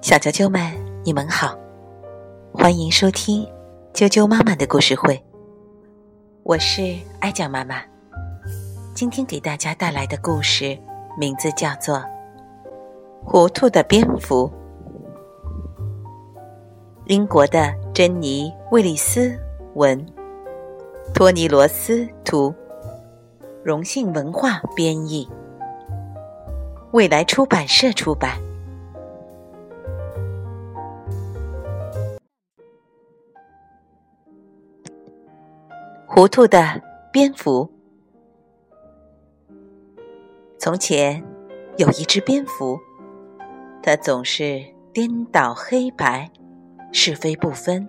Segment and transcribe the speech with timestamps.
[0.00, 0.60] 小啾啾们，
[1.04, 1.56] 你们好，
[2.52, 3.44] 欢迎收听
[3.92, 5.20] 啾啾妈妈的故事会。
[6.42, 7.82] 我是爱讲妈妈，
[8.94, 10.78] 今天给大家带来的故事
[11.18, 11.96] 名字叫做
[13.24, 14.48] 《糊涂的蝙蝠》。
[17.06, 19.36] 英国的珍妮·威利斯
[19.74, 20.06] 文，
[21.14, 22.54] 托尼·罗斯图，
[23.64, 25.28] 荣幸文化编译，
[26.92, 28.38] 未来出版社出版。
[36.06, 36.80] 糊涂的
[37.12, 37.70] 蝙蝠。
[40.58, 41.22] 从前
[41.76, 42.78] 有一只蝙蝠，
[43.82, 46.30] 它总是颠倒黑白，
[46.92, 47.86] 是非不分。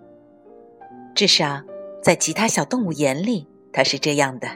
[1.16, 1.62] 至少
[2.04, 4.48] 在其他小动物眼里，它是这样的。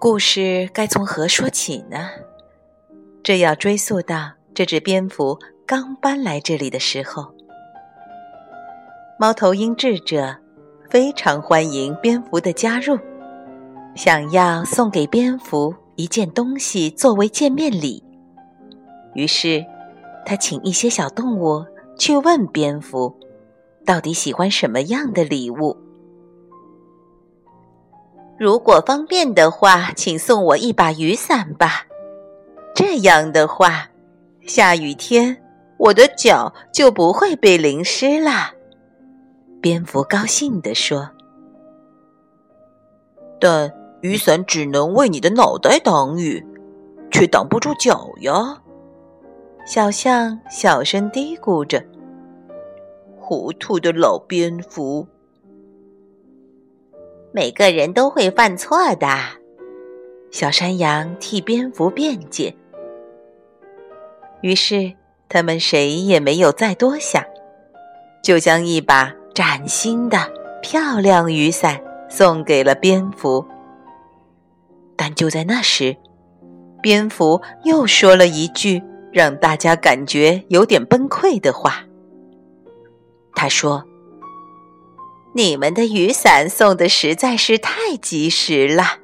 [0.00, 2.08] 故事该从何说起呢？
[3.22, 7.30] 这要追溯到这只蝙蝠刚搬来这里的时候。
[9.18, 10.34] 猫头鹰智者。
[10.88, 12.98] 非常欢迎蝙蝠的加入，
[13.94, 18.02] 想要送给蝙蝠一件东西作为见面礼。
[19.14, 19.64] 于是，
[20.26, 21.64] 他请一些小动物
[21.96, 23.14] 去问蝙蝠，
[23.86, 25.76] 到底喜欢什么样的礼物。
[28.40, 31.84] 如果方便的话，请送我一把雨伞吧。
[32.74, 33.90] 这样的话，
[34.46, 35.36] 下雨天
[35.76, 38.52] 我的脚就不会被淋湿了。
[39.60, 41.10] 蝙蝠高兴地说
[43.38, 46.42] ：“但雨伞只能为你的脑袋挡雨，
[47.10, 48.62] 却挡不住脚呀。”
[49.68, 51.84] 小象小声嘀咕着
[53.20, 55.06] ：“糊涂的老蝙蝠。”
[57.32, 59.08] 每个人都会犯错的，
[60.30, 62.54] 小山羊替蝙蝠辩解。
[64.42, 64.92] 于是
[65.28, 67.24] 他们谁也没有再多想，
[68.22, 69.14] 就将一把。
[69.32, 70.18] 崭新的
[70.60, 71.80] 漂亮雨伞
[72.10, 73.46] 送给了蝙蝠，
[74.96, 75.96] 但就在那时，
[76.82, 78.82] 蝙蝠又说了一句
[79.12, 81.84] 让大家感觉有点崩溃的话。
[83.34, 83.84] 他说
[85.32, 88.98] ：“你们的雨伞送的实在是太及时了，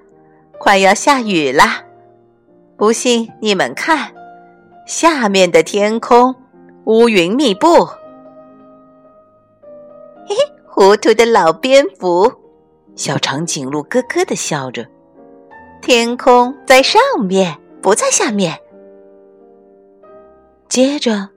[0.59, 1.85] 快要下雨了。
[2.77, 4.13] 不信你们看，
[4.87, 6.35] 下面的天空
[6.85, 7.87] 乌云密布。”
[10.29, 10.37] 嘿嘿，
[10.67, 12.33] 糊涂的老蝙蝠，
[12.97, 14.85] 小长颈鹿咯咯的笑着。
[15.81, 18.59] 天空在上面，不在下面。
[20.69, 21.29] 接着，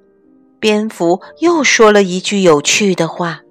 [0.60, 3.42] 蝙蝠又说了一句有趣的话：“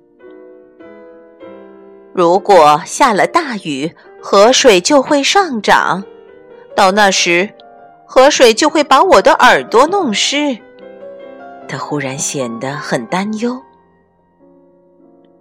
[2.18, 6.02] 如果下了大雨，河水就会上涨，
[6.74, 7.48] 到那时，
[8.08, 10.58] 河水就会把我的耳朵弄湿。”
[11.68, 13.62] 他忽然显得很担忧。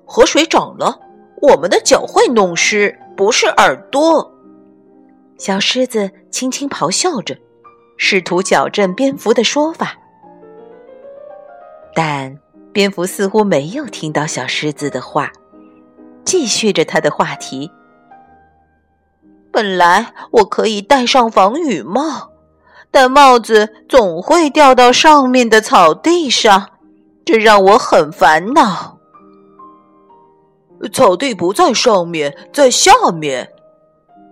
[0.05, 0.99] 河水涨了，
[1.41, 4.31] 我们的脚会弄湿，不是耳朵。
[5.39, 7.35] 小狮子轻轻咆哮着，
[7.97, 9.97] 试图矫正蝙蝠的说法。
[11.95, 12.37] 但
[12.71, 15.31] 蝙蝠似乎没有听到小狮子的话，
[16.27, 17.71] 继续着他的话题。
[19.49, 22.31] 本来我可以戴上防雨帽，
[22.91, 26.71] 但帽子总会掉到上面的草地上，
[27.23, 28.97] 这让我很烦恼。
[30.91, 33.53] 草地不在上面，在下面。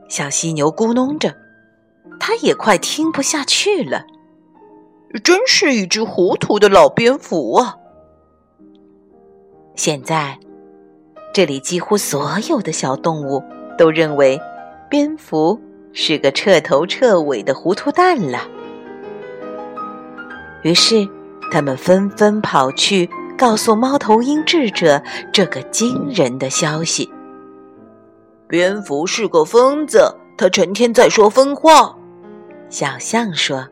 [0.09, 1.33] 小犀牛咕哝着，
[2.19, 4.05] 它也快听不下去了。
[5.23, 7.77] 真是一只糊涂的老蝙蝠啊！
[9.75, 10.37] 现在，
[11.35, 13.43] 这里几乎所有的小动物
[13.77, 14.39] 都认为
[14.89, 15.59] 蝙蝠
[15.91, 18.47] 是个彻头彻尾的糊涂蛋了。
[20.61, 21.05] 于是，
[21.51, 23.09] 他们纷纷跑去。
[23.37, 25.03] 告诉猫头鹰智者
[25.33, 27.11] 这个惊人的消息：
[28.47, 31.97] 蝙蝠是个疯子，他成天在说疯话。
[32.69, 33.67] 小象说：“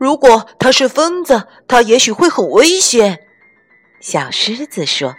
[0.00, 3.20] 如果他是疯子，他也许会很危险。”
[4.00, 5.14] 小狮子说：“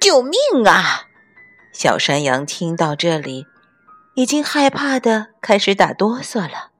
[0.00, 0.32] 救命
[0.66, 1.06] 啊！”
[1.72, 3.46] 小山羊听到这里，
[4.14, 6.70] 已经害怕的开始打哆嗦了。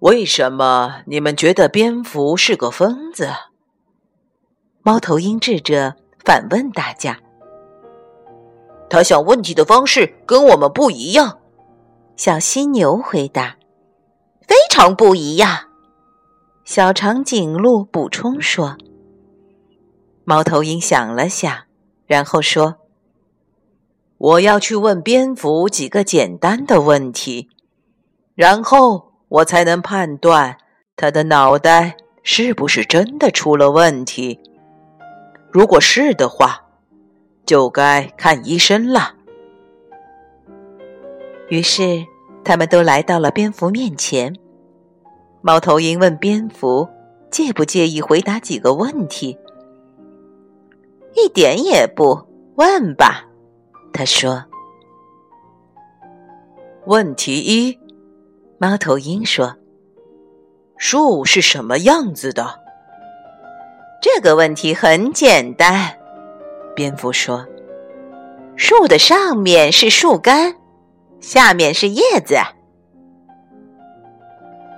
[0.00, 3.30] 为什么你们觉得蝙蝠是个疯子？
[4.82, 5.94] 猫头鹰智者
[6.24, 7.18] 反问大家。
[8.88, 11.38] 他想问题的方式跟我们不一样。
[12.16, 13.56] 小犀牛回答
[14.46, 15.68] ：“非常不一样。”
[16.64, 18.76] 小长颈鹿补充说。
[20.28, 21.56] 猫头鹰想了想，
[22.04, 22.78] 然后说
[24.18, 27.48] ：“我要去问蝙蝠几个简单的问题。”
[28.34, 30.58] 然后我才能判断
[30.96, 34.40] 他的脑袋是不是真的出了问题。
[35.52, 36.64] 如果是的话，
[37.46, 39.14] 就该看医生了。
[41.48, 42.04] 于是，
[42.44, 44.34] 他们都来到了蝙蝠面前。
[45.40, 46.88] 猫头鹰问蝙蝠
[47.30, 49.38] ：“介不介意回答几个问题
[51.16, 52.26] ？”“一点也不，
[52.56, 53.24] 问吧。”
[53.92, 54.44] 他说。
[56.84, 57.78] 问题一，
[58.58, 59.56] 猫头鹰说
[60.78, 62.60] ：“树是什么样子的？”
[64.00, 65.98] 这个问题很简单，
[66.76, 67.44] 蝙蝠说
[68.54, 70.54] ：“树的上面是树干。”
[71.18, 72.36] 下面是叶子，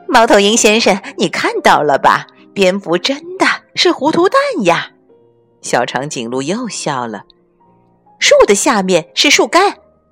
[0.06, 2.26] 猫头鹰先生，你看到了吧？
[2.55, 3.44] 蝙蝠真的
[3.75, 4.93] 是糊涂蛋呀！
[5.60, 7.25] 小长颈鹿又笑了。
[8.19, 9.62] 树的下面是树干，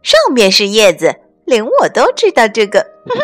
[0.02, 1.14] 上面是叶子，
[1.44, 2.86] 连我都知道这个。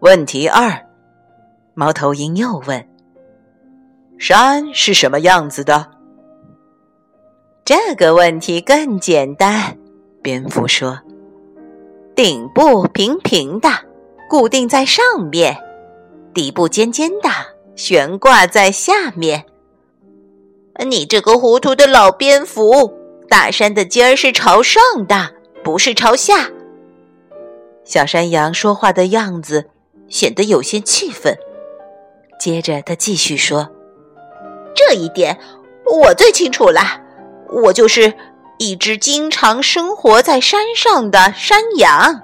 [0.00, 0.86] 问题二，
[1.74, 2.88] 猫头鹰又问：
[4.18, 5.90] 山是什么样子的？
[7.64, 9.76] 这个问题更简单。
[10.22, 10.98] 蝙蝠说
[12.14, 13.68] ：“顶部平平的，
[14.28, 15.54] 固定在上面；
[16.34, 17.28] 底部尖尖的，
[17.76, 19.44] 悬挂在下面。”
[20.86, 22.92] 你这个糊涂的老蝙蝠！
[23.28, 25.32] 大山的尖儿是朝上的，
[25.62, 26.48] 不是朝下。
[27.84, 29.70] 小山羊说话的样子
[30.08, 31.36] 显得有些气愤。
[32.38, 33.68] 接着他继续说
[34.74, 35.38] ：“这一点
[35.84, 36.80] 我最清楚了，
[37.64, 38.12] 我就是。”
[38.60, 42.22] 一只经常生活在山上的山羊，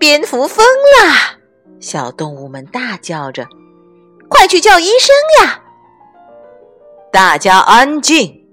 [0.00, 1.38] 蝙蝠疯了！
[1.78, 3.46] 小动物们大叫着
[4.28, 5.62] ：“快去叫医生呀！”
[7.12, 8.46] 大家安静。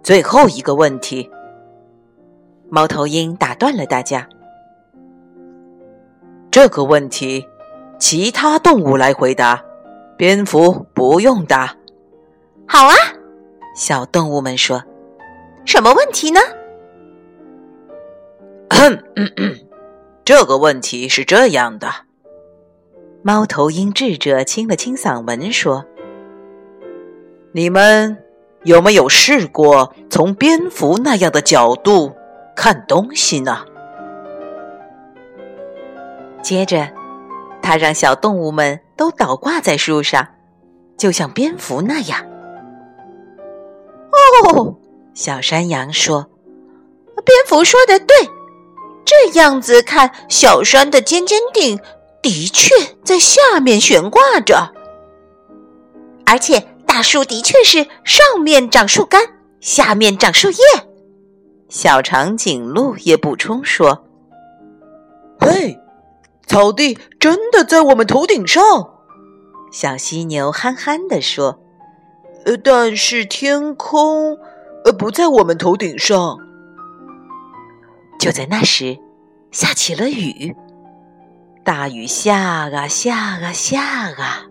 [0.00, 1.28] 最后一个问题，
[2.70, 4.28] 猫头鹰打断了大家。
[6.48, 7.44] 这个问题，
[7.98, 9.64] 其他动物来回答，
[10.16, 11.74] 蝙蝠不用答。
[12.68, 12.94] 好啊。
[13.74, 14.82] 小动物们说
[15.66, 16.40] ：“什么问题呢？”
[20.24, 21.88] 这个问题是这样的。
[23.22, 25.84] 猫头鹰智者清了清嗓门说
[27.56, 28.22] ：“你们
[28.64, 32.12] 有没有试过从蝙蝠那样的角度
[32.54, 33.64] 看东西呢？”
[36.44, 36.90] 接着，
[37.62, 40.28] 他让小动物们都倒挂在树上，
[40.98, 42.26] 就像蝙蝠那样。
[44.44, 44.76] 哦，
[45.14, 46.28] 小山羊说
[47.24, 48.14] ：“蝙蝠说的对，
[49.02, 51.80] 这样子看，小山的尖尖顶
[52.20, 54.74] 的确在下面悬挂着，
[56.26, 56.62] 而且
[56.96, 59.20] 大树的确是上面长树干，
[59.60, 60.56] 下面长树叶。”
[61.68, 64.06] 小长颈鹿也补充说
[65.38, 65.78] ：“嘿，
[66.46, 68.62] 草地真的在我们头顶上。”
[69.70, 71.60] 小犀牛憨憨地说。
[72.46, 74.38] 呃，但是天空，
[74.86, 76.38] 呃，不在我们头顶上。
[78.18, 78.96] 就在那时，
[79.50, 80.56] 下起了雨，
[81.62, 84.46] 大雨下啊下啊下啊。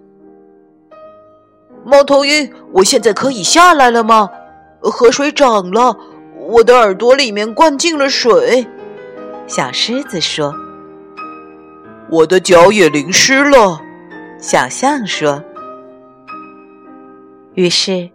[1.85, 4.29] 猫头鹰，我现在可以下来了吗？
[4.81, 5.95] 河水涨了，
[6.35, 8.65] 我的耳朵里面灌进了水。
[9.45, 10.55] 小狮子说
[12.09, 13.79] ：“我的脚也淋湿了。”
[14.41, 15.43] 小象说。
[17.53, 18.09] 于是，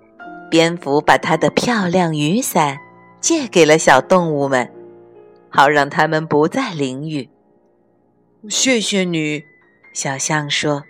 [0.50, 2.78] 蝙蝠把它的漂亮雨伞
[3.20, 4.68] 借给了小动物们，
[5.48, 7.28] 好让它们不再淋雨。
[8.48, 9.44] 谢谢你，
[9.94, 10.82] 小象说：“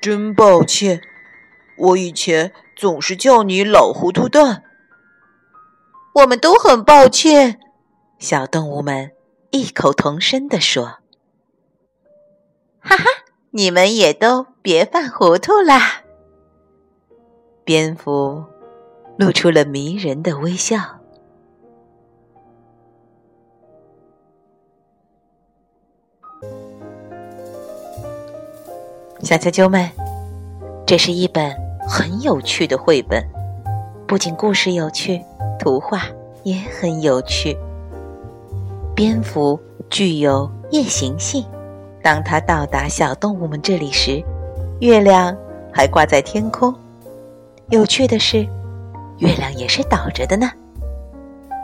[0.00, 1.00] 真抱歉，
[1.78, 4.64] 我以前总是叫你老糊涂蛋。”
[6.16, 7.60] 我们都很抱歉，
[8.18, 9.12] 小动物们
[9.50, 10.98] 异口同声地说
[12.80, 13.04] ：“哈哈，
[13.50, 16.02] 你们也都别犯糊涂啦。”
[17.62, 18.44] 蝙蝠
[19.16, 20.98] 露出了迷人的微笑。
[29.20, 29.90] 小啾啾们，
[30.86, 31.54] 这是一本
[31.90, 33.24] 很有趣的绘本，
[34.06, 35.24] 不仅故事有趣，
[35.58, 36.02] 图画
[36.42, 37.56] 也很有趣。
[38.94, 41.42] 蝙蝠具有夜行性，
[42.02, 44.22] 当它到达小动物们这里时，
[44.80, 45.34] 月亮
[45.72, 46.74] 还挂在天空。
[47.70, 48.46] 有趣的是，
[49.16, 50.50] 月亮也是倒着的呢。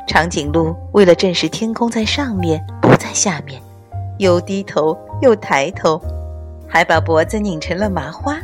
[0.08, 3.60] 长颈鹿为了证实天空在上面不在下面，
[4.16, 6.00] 又低头又抬头，
[6.66, 8.38] 还把脖子拧成了麻花。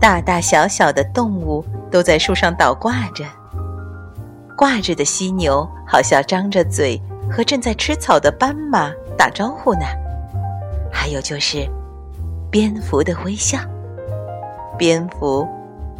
[0.00, 3.24] 大大小小的动物都在树上倒挂着，
[4.56, 7.00] 挂着的犀牛好像张着嘴，
[7.30, 9.80] 和正在吃草的斑马打招呼呢。
[10.92, 11.68] 还有就是
[12.50, 13.58] 蝙蝠的微笑，
[14.78, 15.46] 蝙蝠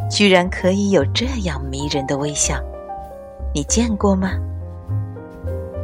[0.09, 2.55] 居然可以有这样迷人的微笑，
[3.53, 4.31] 你见过吗？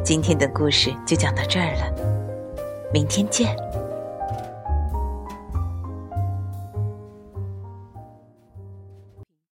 [0.02, 1.92] 今天的故事就讲到这儿了，
[2.92, 3.56] 明天见。